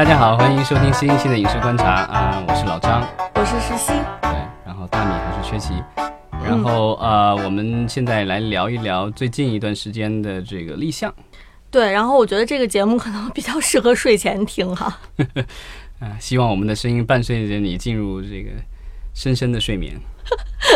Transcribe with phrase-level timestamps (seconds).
[0.00, 3.92] 大家好，欢迎收听新一期的影视观察啊、我是老张，我是石溪。
[4.22, 4.30] 对，
[4.64, 5.74] 然后大米还是缺席，
[6.42, 11.12] 然后呃，我们现在来聊一聊最近一段时间的这个立项，
[11.70, 14.98] 对，然后我觉得这个节目可能比较适合睡前听哈。
[16.00, 18.52] 啊、希望我们的声音伴随着你进入这个
[19.12, 20.00] 深深的睡眠。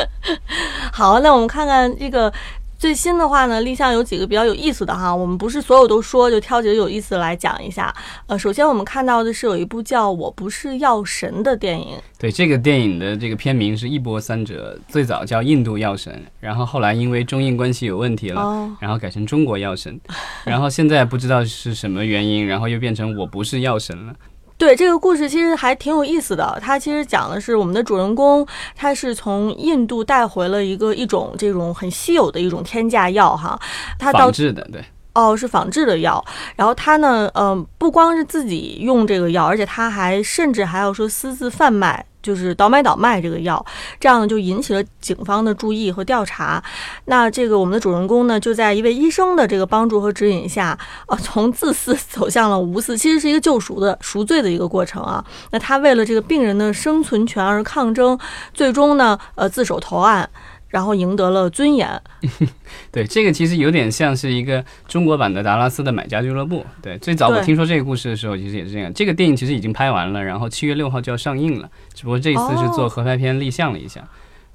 [0.92, 2.30] 好，那我们看看这个
[2.84, 5.16] 最新的话呢，立项有几个比较有意思的哈。
[5.16, 7.90] 我们不是所有都说，就挑几个有意思的来讲一下。
[8.26, 11.96] 呃，首先我们看到的是有一部叫《我不是药神》的电影。
[12.18, 19.98] 对，这个电影的这个片名是一波三折，最早叫《印度药神》，然后后来因为中印关系有问题了，哦，然后改成中国药神，
[20.44, 24.12] 然后现在不知道是什么原因，然后又变成我不是药神了。
[24.64, 26.58] 对，这个故事其实还挺有意思的。
[26.58, 33.60] 它其实讲的是我们的主人公，他是从印度带回了一个一种这种很稀有的一种天价药哈，
[33.98, 34.82] 他到仿制的，对，
[35.12, 36.24] 哦，是仿制的药。
[36.56, 43.64] 然后他呢，嗯、不光是自己用这个药，而且他还甚至还要说私自贩卖，就是倒买倒卖这个药，
[44.00, 46.60] 这样呢就引起了警方的注意和调查。
[47.04, 55.24] 那这个我们的主人公呢，就在一位医生的这个帮助和指引下，呃，从自私 走向了无私，其实是一个救赎的赎罪的一个过程啊。
[55.50, 58.18] 那他为了这个病人的生存权而抗争，
[58.54, 60.28] 最终呢，呃，自首投案。
[60.74, 61.88] 然后赢得了尊严，
[62.90, 66.66] 对，这个其实有点像是一个中国版的达拉斯的买家俱乐部。
[66.82, 68.92] 对，最早我听说这个故事的时候，其实也是这样。
[68.92, 74.04] 这个电影其实已经拍完了，然后七月六号就要上映了，只不过这一次是做哦合拍片立项了一下。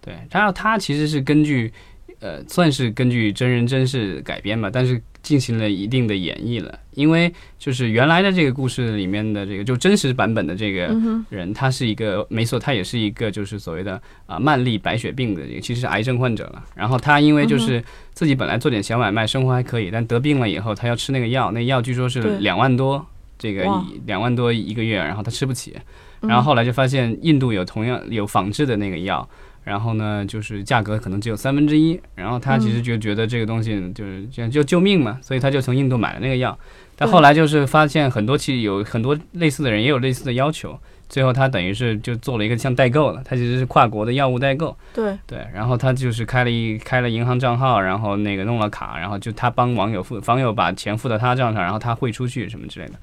[0.01, 1.71] 对，然后它其实是根据，
[2.19, 6.77] 呃，算是根据真人真事改编吧，但是进行了一定的演绎了。
[6.93, 10.93] 因为就是原来的这个故事里面的这个，就真实版本的这个
[11.29, 16.63] 人，他是一个没错，他也是一个就是所谓的啊、慢粒白血病的这个，其实是癌症患者了。
[16.75, 17.81] 然后他因为就是
[18.13, 23.05] 自己本来做点小买卖，生活还可以，但得病了以后，他要吃那个药，那药据说是两万多，
[23.37, 23.65] 这个
[24.05, 25.73] 两万多一个月，然后他吃不起。
[25.75, 25.83] 嗯
[26.21, 29.25] 然后后来就发现印度有同样有仿制的那个药，
[29.69, 32.01] 然后呢，就是价格可能只有三分之一。
[32.15, 36.57] 然后他其实就觉得这个东西就是这样就救命嘛，所以他就从印度买了那个药。
[36.95, 44.75] 但后来就是发现很多其实有很多类似的人也有类似的要求，最后他等于是就做了一个像代购了，他其实是跨国的药物代购。
[44.93, 52.93] 对，对，然后他就是开了一开了银行账号，然后那个弄了卡，然后就他帮网友付，网友把钱付到他账上，然后他汇出去什么之类的。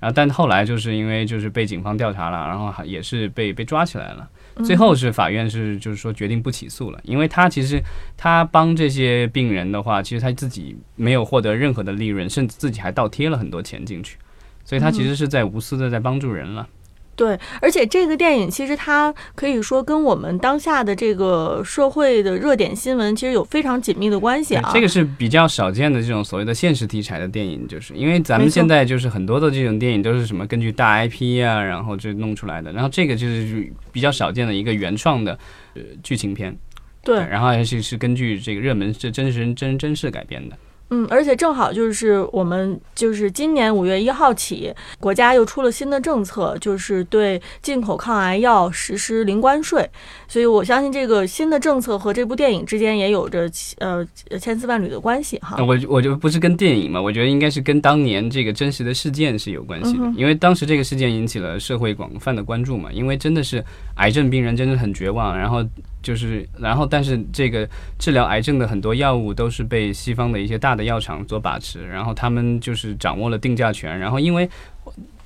[0.00, 4.28] 然后但后来就是因为就是被警方调查了，然后还也是被被抓起来了。
[4.62, 7.82] 最后是法院是就是说决定不起诉了，因为他其实
[8.16, 14.16] 他帮这些病人的话，其实他自己没有获得任何的利润，甚至自己还倒贴了很多钱进去，
[14.64, 16.68] 所以他其实是在无私的在帮助人了。
[17.16, 24.70] 对，而且这个电影其实它可以说跟我们当下的这个社会的热点新闻其实有非常紧密的关系啊。
[24.72, 35.38] 这个是比较少见的这种所谓的现实题材的电影，就是因为咱们现在就是很多的这种电影都是什么根据大 IP 啊，然后就弄出来的，然后这个就是比较少见的一个原创的
[35.74, 36.56] 呃剧情片，
[37.02, 40.56] 对，然后而且是根据这个热门是真实人真真事改编的。
[40.90, 49.88] 嗯，而且正好就是我们就是今年五月一号起，国家又出了新的政策，就是对进口抗癌药实施零关税。
[50.28, 54.06] 所以我相信这个新的政策和这部电影之间也有着呃
[54.38, 55.56] 千丝万缕的关系哈。
[55.64, 63.64] 我我就不是跟电影嘛，我觉得应该是跟当年这个真实的事件是有关系的，嗯因为当时这个事件引起了社会广泛的关注嘛，因为真的是
[63.96, 65.64] 癌症病人真的很绝望，然后
[66.04, 74.48] 就是然后但是这个治疗癌症的很多药物都是被西方的一些大的药厂所把持，然后他们就是掌握了定价权，然后因为。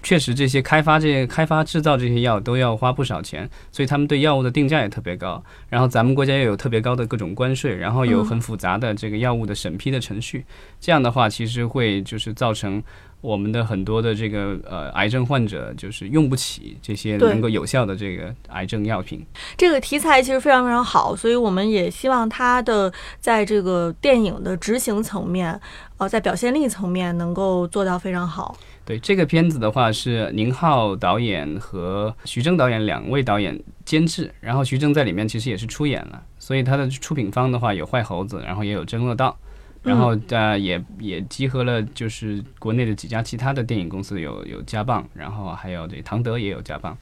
[0.01, 5.43] 确实，这些开发、这些开发、制造这些药都要花不少钱，所以他们对药物的定价也特别高。
[5.69, 10.47] 然后咱们国家又有特别高的各种关税，然后有很复杂的这个药物的审批的程序。
[10.79, 12.81] 这样的话，其实会就是造成
[13.21, 19.25] 我们的很多的这个呃癌症患者就是用不起这些能够有效的这个癌症药品。
[19.57, 25.61] 这个题材其实非常非常好，所以我们也希望它的在这个电影的执行层面，
[25.97, 28.57] 呃，在表现力层面能够做到非常好。
[28.85, 39.37] 对这个片子的话，是宁浩导演和徐峥导演两位导演监制，然后徐峥在里面其实也是出演了，所以他的出品方的话有坏猴子，然后也有真恶道。
[39.83, 46.97] 然后呃也也集合了，就是国内的几家其他的电影公司有有加棒，然后还有这唐德也有加棒，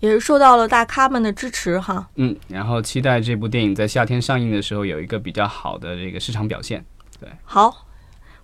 [0.00, 2.08] 也是受到了大咖们的支持哈。
[2.16, 6.84] 嗯，然后期待这部电影在夏天上映的时候有一个比较好的这个市场表现。
[7.20, 7.86] 对好，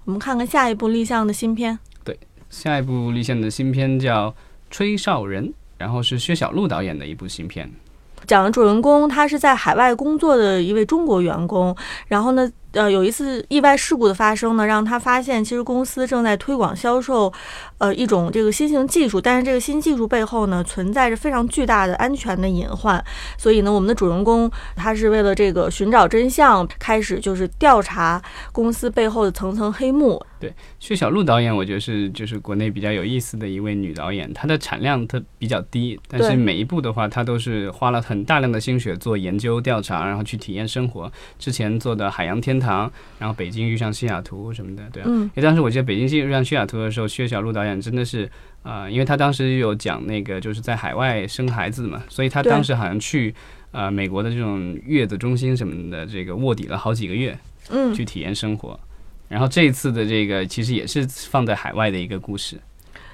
[0.04, 1.78] 我们看看下一部立项的新片。
[2.02, 2.18] 对
[2.50, 4.30] 下一部立项的新片叫
[4.70, 5.46] 《吹哨人》，
[5.78, 7.70] 然后是薛晓璐导演的一部新片。
[8.26, 11.76] 讲的主人公他是在海外工作的一位中国员工，
[12.08, 17.32] 然后呢，呃有一次意外事故的发生呢，让他发现其实公司正在推广销售
[17.78, 23.02] 呃一种这个新型技术，但是这个新技术背后呢存在着非常巨大的安全的隐患。
[23.38, 28.20] 所以呢，我们的主人公他是为了这个寻找真相，开始就是调查
[28.52, 30.24] 公司背后的层层黑幕。
[30.40, 41.10] 对，薛晓路导演，我觉得是就是国内比较有意思的一位女导演，她的产量她比较低，但是每一部的话，她都是花了很大量的心血做研究调查，然后去体验生活。
[41.38, 42.63] 之前做的《海洋天堂》，
[43.18, 45.06] 然后《北京遇上西雅图》什么的，对啊。
[45.08, 45.22] 嗯。
[45.22, 48.30] 因为当时我记得《北京遇上西雅图》的时候，薛晓路导演真的是
[48.62, 53.34] 呃，因为他当时有讲那个就是在海外生孩子嘛，所以他当时好像去
[53.72, 57.38] 呃美国的这种月子中心什么的，这个卧底了好几个月，
[57.70, 58.78] 嗯，去体验生活。
[59.28, 62.60] 然后这一次的这个其实也是放在海外的一个故事，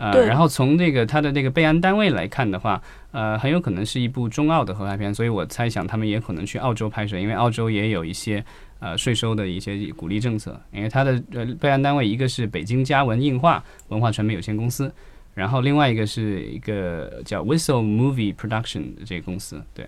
[0.01, 2.81] 呃，然后从这个它的这个备案单位来看的话，
[3.13, 8.43] 呃，很有可能是一部中澳的合拍片，所以我猜想他们也可能去澳洲拍摄，因为澳洲也有一些
[8.79, 14.91] 呃税收的一些鼓励政策，因为它的呃备案单位一个是北京嘉文映画文化传媒有限公司，
[15.35, 19.87] 然后另外一个是一个叫 Whistle Movie Production 的这个公司，对。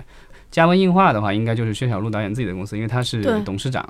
[0.50, 3.82] 加温映画的话，应该就是薛晓路导演自己的公司，因为他是董事长。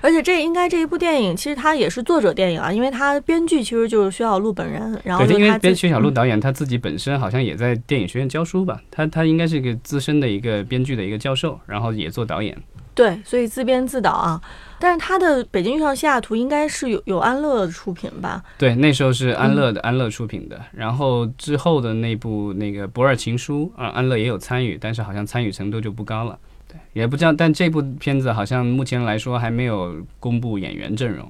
[0.00, 5.00] 而且这应该这一部电影，其实他也是作者电影啊，因为他编剧其实就是薛晓路本人。
[5.04, 12.58] 然后对，因为编薛晓路导演他自己本身好像也在电影学院教书吧，他他应该是一个资深的一个编剧的一个教授，然后也做导演。
[13.00, 14.38] 对，所以自编自导啊。
[14.78, 18.42] 但是他的《北京遇上西雅图》应该是有有安乐出品吧？
[18.58, 20.60] 对，那时候是安乐的安乐出品的。
[20.72, 26.38] 然后之后的那部那个《博尔情书》啊，安乐也有参与，但是好像参与程度就不高了。
[26.68, 27.32] 对，也不知道。
[27.32, 31.26] 但这部片子好像目前来说还没有公布演员阵容。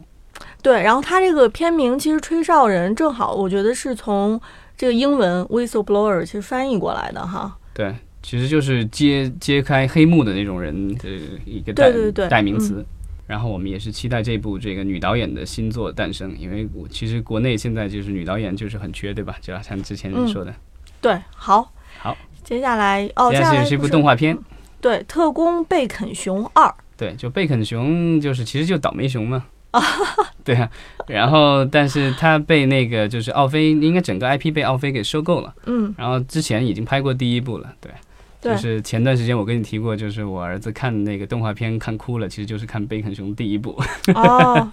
[0.61, 4.41] 对，然后他这个片名其实《吹哨人》正好，我觉得是从
[4.77, 7.57] 这个英文 “whistleblower” 其实翻译过来的哈。
[7.73, 11.09] 对，其实就是揭揭开黑幕的那种人的
[11.45, 11.91] 一个代
[12.29, 12.85] 代名词。
[13.27, 19.37] 然后我们也是期待这部这个女导演的新作诞生，因为我其实国内现在就是女导演就是很缺，对吧？
[19.41, 20.53] 就像之前你说的。
[21.01, 24.37] 对，好，好，接下来哦，接下来是一部动画片。
[24.81, 26.67] 对，《特工贝肯熊二》。
[26.97, 29.47] 对，就贝肯熊就是其实就倒霉熊嘛。
[29.71, 29.81] 啊，
[30.43, 30.69] 对啊。
[31.07, 35.55] 然后，但是他被那个就是奥飞，应该整个 IP 被奥飞给收购了。
[35.67, 35.95] 嗯。
[35.97, 37.93] 然后之前已经拍过第一部了，对。
[38.41, 43.79] 就是前段时间我跟你提过，就是我儿子看那个动画片看哭了，其实就是看《贝肯熊》第一部。
[44.15, 44.67] 哦，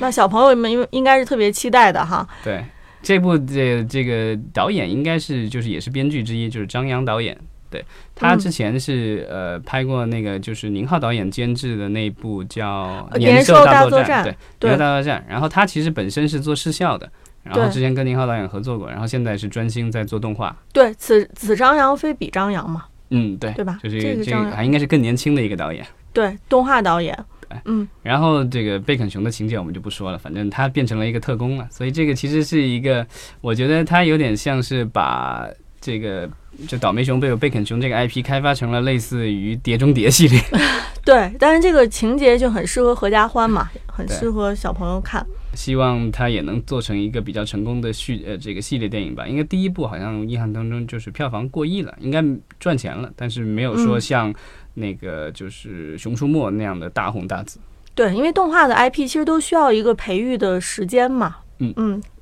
[0.00, 2.26] 那小朋友们应应该是特别期待的哈。
[2.42, 2.64] 对，
[3.02, 7.38] 这部这这个导演应该是就是也是编剧之一，就是张扬导演。
[7.68, 14.24] 对他之前是呃拍过那个就是宁浩导演监制的那部叫《年兽大作战》，
[14.58, 15.24] 对，《年兽大作战》。
[15.30, 17.10] 然后他其实本身是做视效的。
[17.42, 20.56] 然后之前跟宁浩导演合作过，然后现在是专心在做动画。
[20.72, 22.86] 对，此此张扬非彼张扬嘛。
[23.10, 23.78] 嗯，对，对吧？
[23.82, 27.16] 就是这个还应该是更年轻的一个导演，对，动画导演。
[27.64, 33.06] 嗯，然后这个贝肯熊的情节我们就不说了，反正他变成了一个特工了，所以这个其实是一个，
[33.40, 35.48] 我觉得他有点像是把
[35.80, 36.28] 这个
[36.66, 40.40] 就倒霉熊被有贝肯熊这个 IP 开发成了类似于碟中谍系列。
[41.04, 45.24] 对，但是这个情节就很适合合家欢嘛，很适合小朋友看。
[45.54, 49.26] 希望它也能做成一个比较成功的续呃这个系列电影吧。
[49.26, 52.22] 应该第一部好像印象当中就是票房过亿了，应该
[52.58, 54.34] 赚钱了，但是没有说像
[54.74, 57.58] 那个就是《熊出没》那样的大红大紫。
[57.94, 61.36] 对，因为动画的 IP 其实都需要一个培育的时间嘛。
[61.60, 62.15] 嗯嗯，好。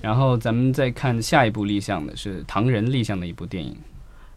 [0.00, 3.76] 然后咱们再看下一部立项的是唐人立项的一部电影。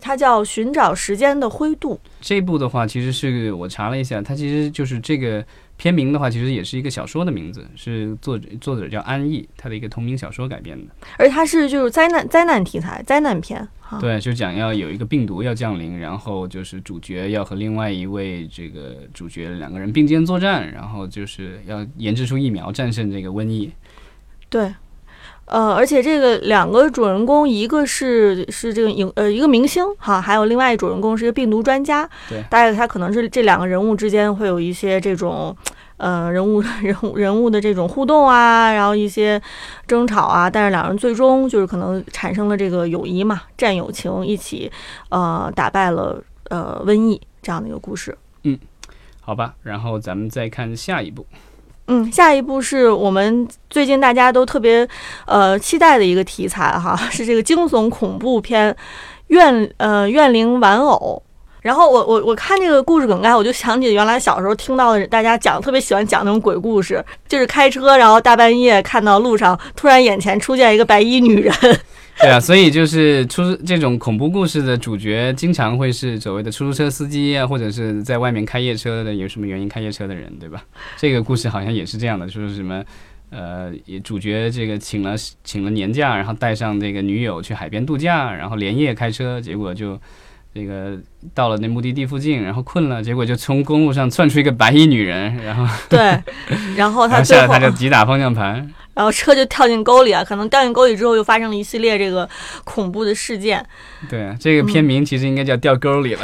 [0.03, 1.93] 它叫《寻找时间的灰度》。
[2.19, 5.45] 这部的话，其实是我查了一下，它其实就是这个
[5.77, 10.91] 片名的话，其实也是一个小说的名字，是作者作者叫安逸，他的一个同名小说改编的。
[11.19, 13.67] 而它是就是灾难灾难题材，灾难片。
[13.99, 23.71] 对，就讲要有一个病毒要降临，然后就是主角要和另外一位这个主角两个人并肩作战，然后就是要研制出疫苗战胜这个瘟疫。
[24.49, 24.73] 对。
[25.51, 32.09] 呃，而且这个两个主人公，一个是是这个影呃一个明星哈，还有另外一主人公是一个病毒专家。
[32.29, 35.53] 对，大概他可能是这两个人物之间会有一些这种
[35.97, 39.41] 呃人物人物人物的这种互动啊，然后一些
[39.85, 44.71] 争吵啊，但是两人最终就是可能产生了这个友谊嘛，战友情，一起
[45.09, 48.17] 呃打败了呃瘟疫这样的一个故事。
[48.43, 48.57] 嗯，
[49.19, 51.25] 好吧，然后咱们再看下一步。
[51.91, 54.87] 嗯，下一步是我们最近大家都特别
[55.25, 58.71] 呃期待的一个题材哈， 是这个惊悚恐怖片
[59.27, 61.21] 《怨呃怨灵玩偶》。
[61.61, 71.53] 然后我我我看这个故事梗概，我就想起原来小时候听到的，大家讲特别喜欢讲那种鬼故事，就是开车然后大半夜看到路上突然眼前出现一个白衣女人。
[72.19, 80.61] 对啊，所以就是出这种恐怖故事的主角，经常会是所谓的出租车司机啊，或者是在外面开夜车的，有什么原因开夜车的人，对吧？
[80.97, 82.83] 这个故事好像也是这样的，说什么，
[83.31, 83.71] 呃，
[84.03, 89.99] 主角这个请了请了年假，然后带上这个女友去海边度假，然后连夜开车，结果就
[90.53, 90.99] 这个
[91.33, 96.21] 到了那目的地附近，然后困了，结果就从公路上窜出一个白衣女人，然后对，
[96.75, 98.71] 然后他然后最后吓得他就急打方向盘。
[98.93, 102.27] 然后车就跳进沟里啊，可能掉进沟里之后又发生了一系列这个
[102.63, 103.65] 恐怖的事件。
[104.09, 106.21] 对啊，这个片名其实应该叫掉沟里了。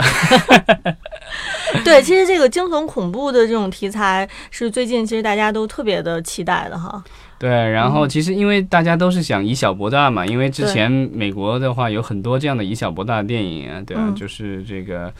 [1.83, 7.03] 对，其实这个惊悚恐怖的这种题材是最近其实大家都特别的期待的哈。
[7.39, 15.13] 对，然后其实因为大家都是想以小博大嘛，因为之前美国的话有很多这样的以小博大的电影啊，对啊，嗯就是这个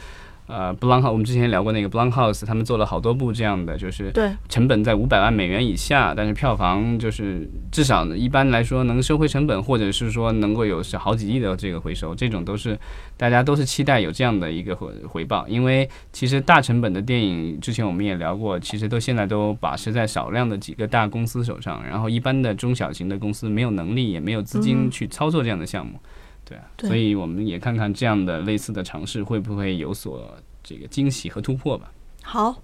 [0.48, 4.10] 呃布朗 house，我们之前聊过那个布朗 house，他们做了好多部这样的，就是，
[4.48, 12.78] 成本在五百万美元以下，但是票房就是至少呢一般来说能收回成本，或者是说能够有是好几亿的这个回收，这种都是
[13.16, 24.90] 大家都是期待有这样的一个回回报，因为其实大成本的电影之前我们也聊过，其实都现在都把持在少量的几个大公司手上，然后一般的中小型的公司没有能力也没有资金嗯。
[24.90, 26.00] 去操作这样的项目，
[26.48, 31.90] 对啊，对所以我们也看看这样的类似的尝试会不会有所这个惊喜和突破吧。
[32.22, 32.62] 好。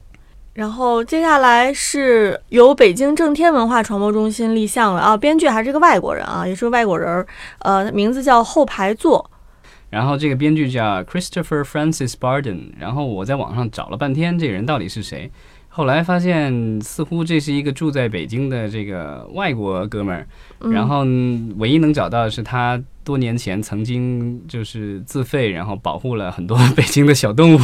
[0.54, 7.26] 然后接下来是由北京正天文化传播中心立项了啊，编剧还是个外国人啊，也是个外国人儿，
[7.58, 9.28] 呃，名字叫后排座。
[9.90, 15.28] 然后这个编剧叫 Christopher Francis Barden，然后我在网上找了半天，这个人到底是谁？
[15.76, 20.24] 后来发现似乎这是一个住在北京的这个外国哥们儿，
[20.60, 27.60] 嗯、然后嗯唯一能找到的是他多年前曾经就是自费，然后保护了很多 北京的小动物。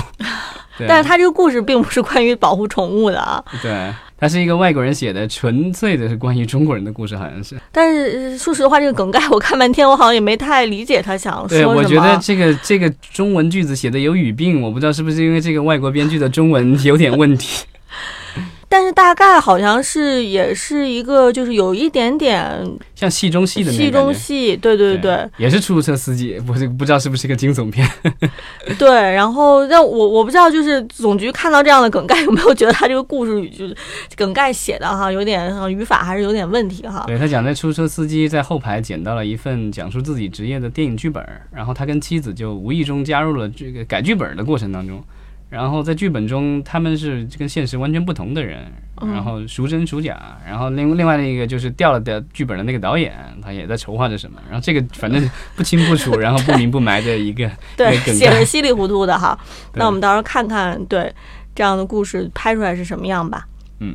[0.77, 3.45] 对但是他这个故事并不是关于保护宠物的啊。
[3.63, 7.57] 对，他是一个外国人写的，纯粹的是关于中国人的故事，好像是。
[7.71, 11.75] 但是呃说实话，这个梗概我看半天，我好像也没太理解他想说对，什么。
[11.75, 17.65] 我觉得这个这个中文句子写的有语病，我不知道是不是因为这个外国编剧的中文有点问题。
[18.73, 22.49] 但是大概好像是也是一个，就是有一点点
[22.95, 23.91] 像戏中戏的那戏。
[23.91, 27.85] 中戏，对对对也是出租车司机，不是不知道是不是一个惊悚片。
[28.79, 28.89] 对。
[28.89, 33.77] 然后，但我我不知道，就是总局看到这样的梗概，有没有觉得他这个故事就是
[34.15, 37.03] 梗概写的哈，有点呃语法还是有点问题哈。
[37.09, 45.03] 对他讲，那出租车司机在后排捡到了一份讲述自己职业的电影剧本，然后他跟妻子就无意中加入了这个改剧本的过程当中。
[45.51, 50.17] 然后在剧本中，他们是跟现实完全不同的人，嗯然后孰真孰假。
[50.47, 54.41] 然后另另外那个就是掉了的剧本的那个导演，他也在筹划着什么。
[54.49, 58.45] 然后这个反正不清不楚， 然后不明不白的一个 对写的。
[58.45, 59.37] 稀里糊涂的哈。
[59.75, 61.13] 那我们到时候看看，对
[61.55, 63.45] 这样的故事拍出来是什么样吧。
[63.81, 63.95] 嗯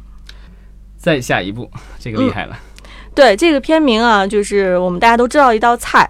[0.98, 2.58] 再下一步，这个厉害了。
[3.14, 6.10] 对这个片名啊，就是我们大家都知道一道菜，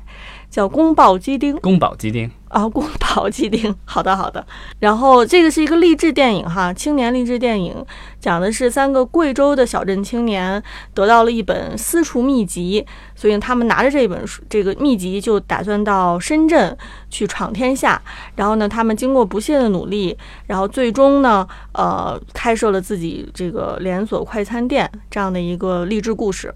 [0.50, 1.56] 叫宫保鸡丁。
[1.58, 4.46] 宫保鸡丁， 啊，宫保鸡丁，好的好的。
[4.80, 7.86] 然后这个是一个励志电影哈，青年励志电影，
[8.18, 16.78] 讲的是三个贵州的小镇青年得到了一本私厨秘籍，所以他们拿着这本书这个秘籍就打算到深圳
[17.10, 18.02] 去闯天下。
[18.38, 26.56] 然后呢，他们经过不懈的努力，然后最终呢，呃，开设了自己这个连锁快餐店这样的一个励志故事。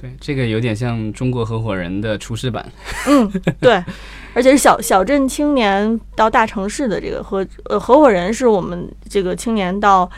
[0.00, 2.64] 对，这个有点像中国合伙人的厨师版。
[3.08, 3.28] 嗯，
[3.60, 3.82] 对，
[4.32, 10.08] 而且是小小镇青年到大城市的这个合呃合伙人，是我们这个青年到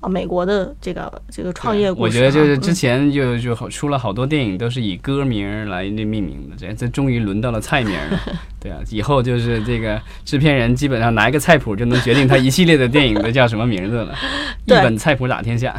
[0.00, 2.08] 啊美国的这个这个创业故我。
[2.08, 8.18] 觉得就是之嗯前就就好出了好多电影都是以歌名儿来命名的，这这终于轮到了菜名了。
[8.58, 14.14] 对啊，以后就是这个制片人基本上拿一个菜谱就能决定他一系列的电影的叫什么名字了。
[14.64, 15.78] 一本菜谱打天下。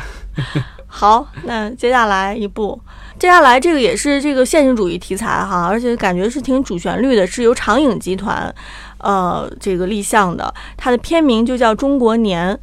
[0.85, 2.79] 好，那接下来一部，
[3.19, 8.53] 接下来这个也是这个现实主义题材哈，而且感觉是挺主旋律的，是由长影集团
[9.00, 12.53] 呃这个立项的，它的片名就叫《中国年》。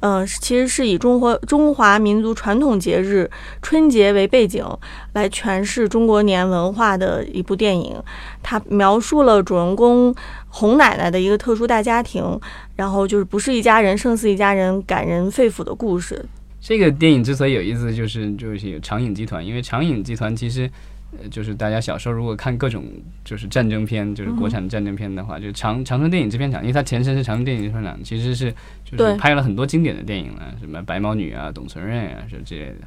[0.00, 3.28] 呃，其实是以中国中华民族传统节日
[3.60, 4.64] 春节为背景，
[5.14, 8.00] 来诠释中国年文化的一部电影。
[8.40, 10.14] 它描述了主人公
[10.46, 12.40] 洪奶奶的一个特殊大家庭，
[12.76, 16.24] 然后就是不是一家人胜似一家人，感人肺腑的故事。
[16.60, 20.70] 这个电影之所以有意思，就是就是有长影集团，因为长影集团其实。
[21.10, 22.84] 呃，就是大家小时候如果看各种
[23.24, 32.86] 就是战争片，就是国产战争片的话，就长长春电影制片厂，因为它前身是长春电影制片厂，其实是就是拍了很多经典的电影了，什么白毛女啊、董存瑞啊是之类的。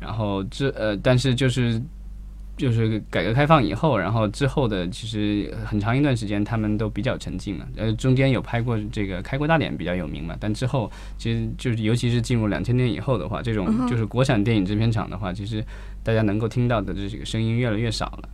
[0.00, 1.80] 然后这呃，但是就是
[2.56, 7.66] 就是改革开放以后，然后之后的其实很长一段时间他们都比较沉静了。
[7.76, 15.64] 呃，中间有拍过这个《开国大典》比较有名嘛，但之后其实就是尤其是进入两千年以后的话，这种就是国产电影制片厂的话，其实
[16.02, 18.28] 大家能够听到的这个声音越来越少了。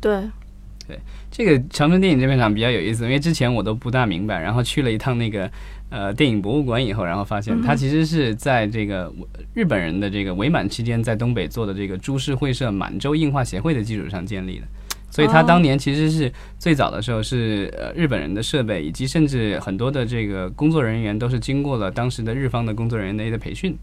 [0.00, 0.98] 对，
[1.30, 5.50] 这个长春电影制片厂比较有意思，因为之前我都不大明白，然后去了一趟那个
[5.90, 9.12] 呃电影博物馆以后，然后发现它其实是在这个
[9.52, 14.66] 日本人的这个伪满期间在东北做的这个株式会社满洲映画协会的基础上建立的，
[15.10, 23.76] 所以它当年其实是最早的时候是呃日本人的设备，以及甚至很多的这个工作人员都是经过了当时的日方的工作人员的培训。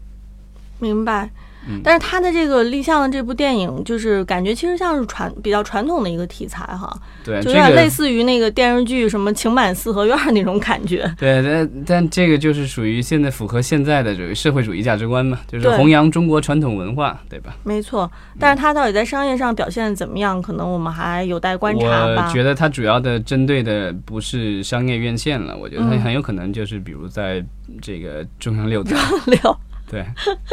[0.80, 1.30] 明白。
[1.66, 11.10] 嗯但是他的这个立项的这部电影，就是感觉其实像是传比较传统的一个题材哈，对，就有点类似于那个电视剧什么《情满四合院》那种感觉。
[11.18, 17.54] 对，但但这个就是属于现在符合现在的这个社会主义价值观嘛，就是弘扬中国传统文化，对吧？
[17.64, 22.32] 没错，但是它到底在商业上表现的怎么样，可能我们还有待观察吧我。
[22.32, 27.44] 觉得它主要的针对的不是商业院线了，我觉得它嗯很有可能就是比如在
[27.82, 28.96] 这个中央六台，
[29.26, 29.58] 六
[29.90, 30.04] 对，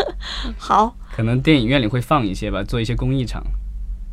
[0.58, 3.44] 好，可能电影院里会放一些吧，做一些公益场。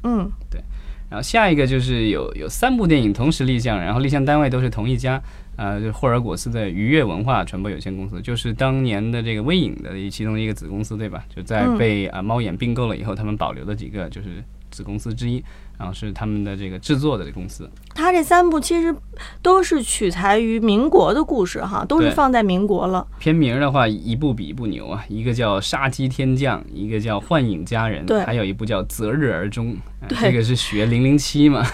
[0.04, 0.60] 嗯，对。
[1.08, 5.22] 然后下一个就是有有三部电影同时立项，然后立项单位都是同一家，
[5.56, 11.22] 呃，就是霍尔果斯的愉悦文化传播有限公司，就是当年的这个微影的其中一个子公司，对吧？
[11.28, 11.76] 就在嗯。
[11.76, 15.40] 被啊、猫眼并购了以后，他们保留的几个就是子公司之一，
[15.78, 17.70] 然后是他们的这个制作的公司。
[17.94, 18.92] 它这三部其实
[19.40, 23.06] 都是取材于民国的故事哈，都是放在民国了。
[23.20, 25.04] 片名的话，一部比一部牛啊！
[25.08, 29.74] 一个叫《杀鸡天降》，一个叫《幻影佳人》，对还有一部叫《择日而终》
[30.08, 31.66] 这个是学零零七嘛？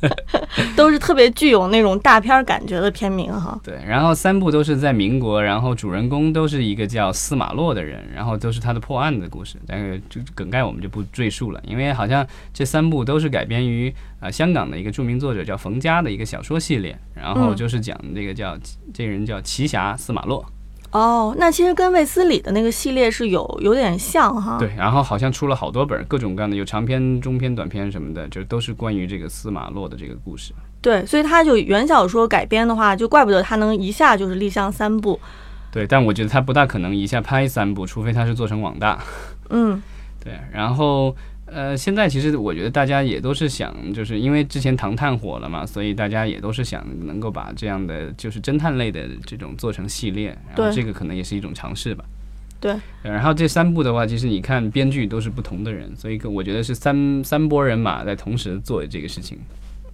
[0.76, 3.58] 都是特别具有那种大片儿感觉的片名哈。
[3.62, 9.56] 对，然后三部都是在民国，然后主人公都是一个叫司马洛的人，然后都是他的破案的故事。
[9.66, 13.88] 但是就梗概我们就不赘述了，因为好像这三部都是改编于
[14.20, 18.56] 啊、呃香港的一个著名作者叫冯家的一个小说系列，然后嗯就是讲这个叫、
[18.92, 20.44] 这个人叫奇侠司马洛。
[20.90, 24.56] 哦，那其实跟卫斯理的那个系列是有有点像哈。
[24.58, 30.54] 对，然后好像出了好多本，各种各样的，有长篇、中篇、短篇什么的，就都是关于这个司马洛的这个故事。
[30.80, 35.20] 对，所以他就原小说改编的话，就怪不得他能一下就是立项三部。
[35.70, 38.98] 对，但我觉得他不大可能一下拍三部，除非他是做成网大。
[39.50, 39.82] 嗯，
[40.24, 41.14] 对，然后
[41.50, 52.04] 呃，现在其实我觉得大家也都是想，就是因为之前《唐探》火了嘛，所以大家也都是想能够把这样的就是侦探类的这种做成系列，然后这个可能也是一种尝试吧。
[52.60, 52.72] 对
[53.04, 59.38] 呃然后这三部的话，其实你看编剧都是不同的人，所以我觉得是三三拨人马在同时做这个事情。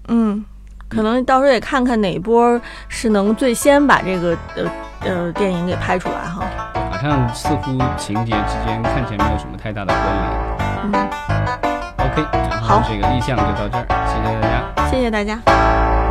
[0.09, 0.43] 嗯，
[0.89, 6.47] 可能到时候也看看哪一波是能最先把这个呃呃电影给拍出来哈。
[6.91, 10.55] 好像似乎情节之间看起来没有什么太大的关联。
[10.87, 11.11] 嗯，
[12.15, 14.89] OK，然后好这个立项就到这儿，谢谢大家。
[14.89, 16.04] 谢谢大家。